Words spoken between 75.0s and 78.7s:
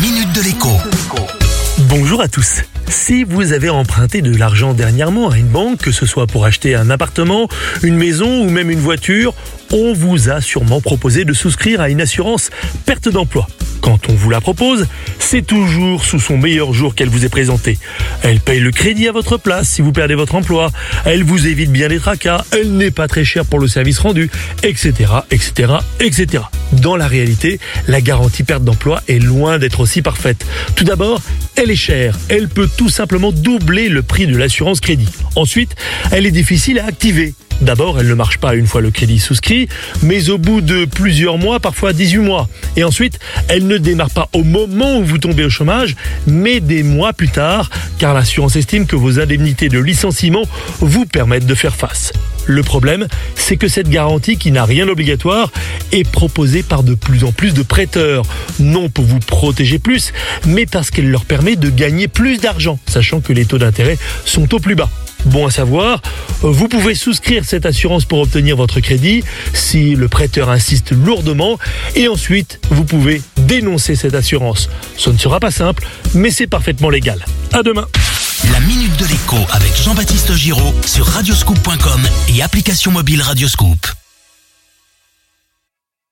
ne sera pas simple, mais c'est parfaitement légal. À demain. La